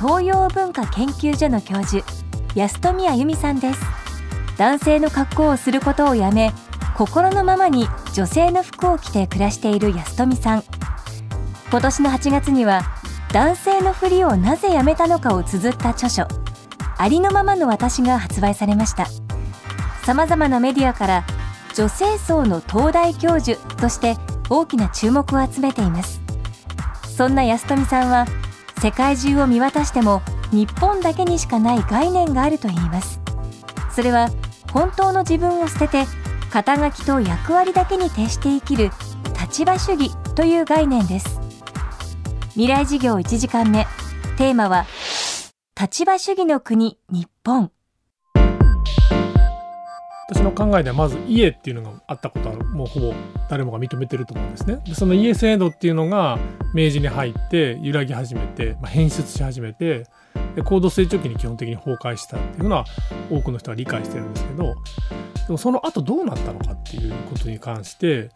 [0.00, 2.02] 東洋文化研究所の教授、
[2.54, 3.80] 安富あゆみさんです。
[4.56, 6.52] 男性の格好をすることをやめ、
[6.96, 10.64] 心のままに女性の服を着て暮らしている安富さん。
[11.70, 12.82] 今年の8月には、
[13.34, 16.26] 男性のふりをなぜやめたのかを綴った著書、
[16.96, 19.06] ありのままの私が発売されました。
[20.06, 21.24] 様々なメディアから
[21.74, 24.16] 女性層の東大教授として
[24.48, 26.20] 大きな注目を集めています
[27.04, 28.26] そんな安富さんは
[28.82, 33.20] 世界中を見渡しても日本だけにしかない概念があると言います。
[33.94, 34.30] それは
[34.72, 36.04] 本当の自分を捨てて
[36.50, 38.90] 肩書きと役割だけに徹して生きる
[39.38, 41.40] 立場主義という概念です。
[42.52, 43.86] 未来事業1時間目。
[44.36, 44.86] テーマは
[45.80, 47.70] 立場主義の国日本。
[50.30, 53.14] 私の考えではまず家っていうのがあったことはもうほぼ
[53.48, 54.80] 誰もが認めてると思うんですね。
[54.86, 56.38] でその家制度っていうのが
[56.72, 60.06] 明治に入って揺らぎ始めて、まあ、変質し始めて
[60.54, 62.84] で高度成長期に基本的に崩壊したっていうのは
[63.28, 64.72] 多くの人は理解してるんですけどで
[65.48, 68.30] もその後どうなったのかっていうことに関して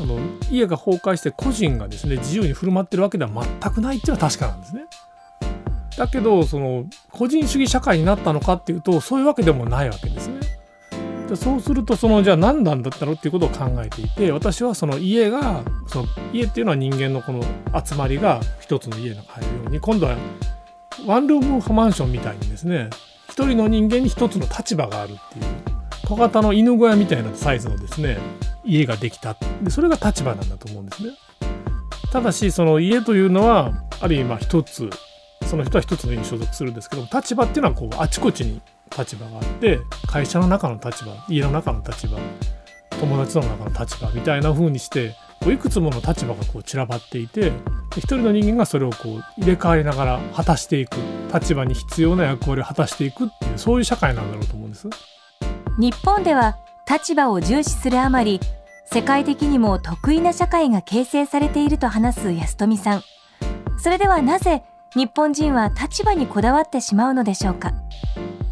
[0.00, 0.18] あの
[0.50, 4.86] 家が崩壊して個人がですね自由に振る舞ってるわけでは全くないっていうのは確かなんですね。
[5.98, 10.35] だけどその個人主義社会になったのかっていうとそういうわけでもないわけですね。
[11.28, 17.42] でそうするとそのじゃあ何なんだったろうっていうことを考えていて私はその家がその家っていうのは人間のこの
[17.84, 20.16] 集まりが一つの家の入るように今度は
[21.04, 22.90] ワンルームマンションみたいにですね
[23.28, 25.44] 一人の人間に一つの立場があるっていう
[26.06, 28.18] 小型の犬小屋みたいなサイズのですね
[28.64, 31.10] 家ができたでそれが立場なんだと思うんですね。
[32.12, 34.88] ただしその家というのはある意味まあ一つ
[35.46, 38.60] その人は一つの家に所属するんですけど立場っていうのはこうあちこちに
[38.96, 42.18] 立場があって会社の中の立場家の中の立場
[43.00, 45.14] 友達の中の立場みたいな風にして
[45.46, 47.52] いくつもの立場がこう散らばっていて
[47.96, 50.96] 一人の人間がそれをこう入れ替わりながら果たしていく
[51.32, 54.88] 立場に必要な役割を果たしていくっていうそういう社会なんだろうと思うんです。
[55.78, 56.56] 日本では
[56.90, 58.40] 立場を重視するあまり
[58.86, 63.02] 世界的にも得意な社会が形成されていると話す安富さん
[63.76, 64.62] それではなぜ
[64.96, 67.74] 日本人は立場にこだわってしまうのでしょうか。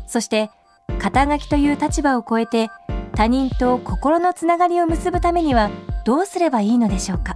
[0.07, 0.51] そして
[0.99, 2.69] 肩書きという立場を超えて
[3.15, 5.71] 他人と心のつながりを結ぶためには
[6.05, 7.35] どうすればいいのでしょうか。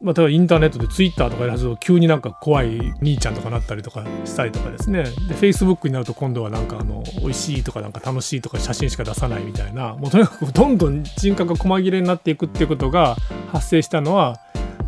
[0.00, 5.04] まあ、例えばインターネットでツイッターとかやると急になんか怖い兄ちゃんとかなったりとかしたりとかですね。
[5.04, 9.94] でフェイスブックになると今度はなんかあの美味しいとかなんか楽しいとか写真しか出さないみたいな。
[9.94, 13.14] もうとにかくどんどん人格が細切れになっていくっていうことが
[13.52, 14.40] 発生したのは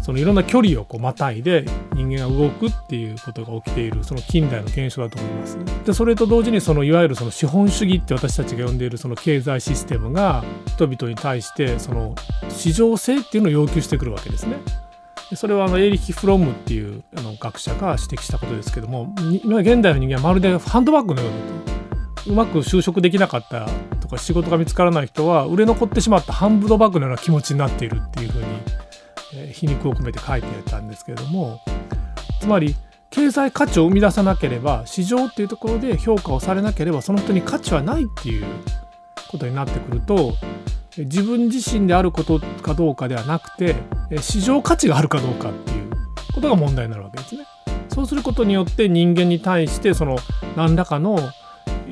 [0.03, 1.65] そのいろんな距離をこうまたいで
[1.95, 5.59] 人間が動くっていうことが起きているその近代の現象だと思います。
[5.87, 12.17] でそれと同時にそのいわゆるその資本主義って私たちが呼んでいるその経済システムが人々に対してその
[12.49, 14.57] 市場性っていうのを要求してくるわけですね。
[15.31, 19.15] でそれはあのエーリヒ・フロムっていうあの学者が指摘したことですけども
[19.45, 21.37] 今現代の人間はまるでハンドバッグのようだ
[21.67, 21.73] と。
[22.31, 23.69] うまく就職できなかった
[24.01, 28.47] とか仕事が見つからない人は売れ残ってしまったハンドバッグのような気持ちになっているっていうふうに
[29.53, 31.61] 皮肉を込めて書いてたんですけれども
[32.41, 32.75] つまり
[33.11, 38.47] 経済価値を生み出さなければ市場っていうところで評価をされなければその人に価値はないっていう
[39.31, 40.35] ことになってくると
[40.97, 43.77] 自分自身であることかどうかではなくて
[44.21, 45.91] 市場価値があるかどうかっていう
[46.35, 47.47] ことが問題になるわけですね。
[47.89, 50.17] そうすることによって人間に対してその
[50.57, 51.19] 何らかの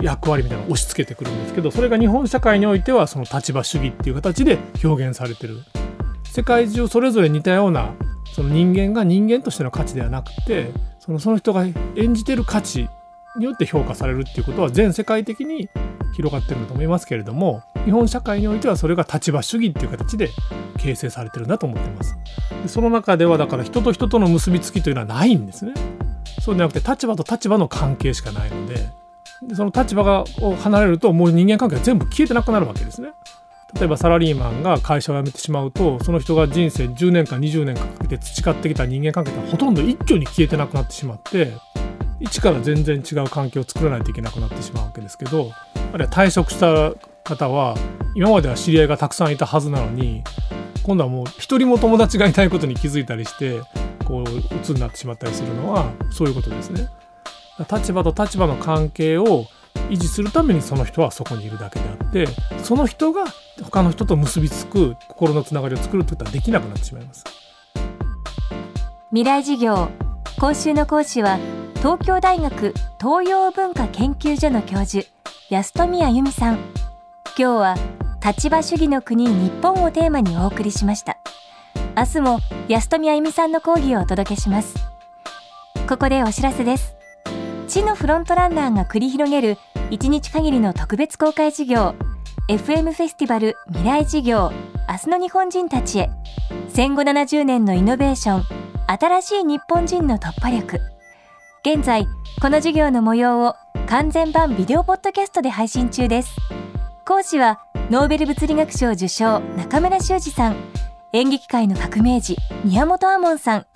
[0.00, 5.58] 役割みたいなのを押し付けてくるんですけどそれが日本社会においてはその立場主義っていう形で表現されてる
[6.30, 7.94] 世界中それぞれ似たような
[8.32, 10.70] その人間が人間としての価値ではなくて
[11.00, 11.64] そのその人が
[11.96, 12.88] 演じてる価値
[13.36, 15.68] によって評価されるっていうことは全世界的に
[16.14, 20.30] 広がってるんだと思いますけれども日本社会においてはそれが立場主義っていう形で
[20.78, 22.16] 形成されてるんだと思ってます。
[22.62, 25.74] でその中ではだから人と人との結びつきというのはないんですね。
[26.40, 28.88] そうじゃなくて立場と立場の関係しかないので。
[29.42, 33.12] でその立場がを離れるともう人間関係が全部消えてなくなるわけですね。
[33.74, 41.52] 例えばサラリーマンが会社を辞めてしまうとその人が人生10年間20年かけて培ってきた人間関係ってほとんど一挙に消えてなくなってしまって
[42.20, 45.52] 一から全然違う環境を作らないといけなくなってしまうわけですけど
[45.92, 46.92] あるいは退職した
[47.24, 47.76] 方は
[48.14, 50.22] 今までは知り合いがたくさんいたはずなのに
[50.82, 53.60] 今度はもう一人も友達がいないことに気づいたりして
[54.04, 56.88] こう鬱になってしまったりするのはそういうことですね。
[57.70, 59.46] 立場と立場の関係を
[59.90, 62.26] 維持するためにその人はそこにいるだけであって
[62.62, 63.24] その人が
[63.62, 67.24] 他の人と結びつく心のつながりを作るってことはできなくなってしまいます。
[69.10, 69.88] 未来事業
[70.38, 71.38] 今週の講師は
[71.76, 75.06] 東京大学東洋文化研究所の教授
[75.50, 76.54] 安富あゆみさん。
[77.36, 77.76] 今日は
[78.24, 81.18] 立場主義の国日本をテーマにお送りしました。
[81.96, 82.38] 明日も
[82.68, 84.74] 安富あゆみさんの講義をお届けします。
[85.88, 86.94] ここでお知らせです。
[87.66, 89.56] 地のフロントランナーが繰り広げる
[89.90, 91.96] 1日限りの特別公開事業
[92.46, 94.52] FM フェスティバル未来事業
[94.88, 96.10] 明日の日本人たちへ。
[96.68, 98.44] 戦後70年のイノベーション
[98.86, 100.78] 新しい日本人の突破力。
[101.64, 102.06] 現在
[102.40, 103.56] この授業の模様を
[103.88, 106.36] 完全版ビデオポッドキャストで配信中です。
[107.04, 107.60] 講師は
[107.90, 110.56] ノーベル物理学賞受賞中村修二さん。
[111.12, 113.66] 演劇界の革命児宮本亞門さん。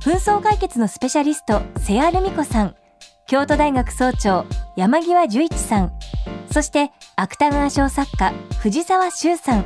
[0.00, 2.76] 紛争解決のスペシャリスト瀬谷ルミ子さん。
[3.28, 4.44] 京都大学総長
[4.76, 5.92] 山際十一さん。
[6.48, 9.64] そして芥川賞作家藤沢修さん。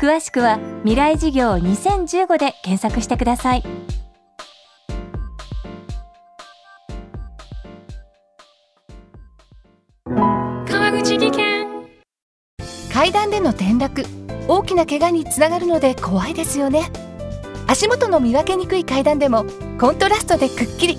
[0.00, 3.62] 詳しくは未来事業2015で検索してください。
[10.66, 11.66] 川口技研。
[12.90, 14.06] 階段での転落。
[14.48, 16.90] 大きな怪我につながるので怖いですよね。
[17.66, 19.44] 足元の見分けにくい階段でも
[19.78, 20.98] コントラストでくっきり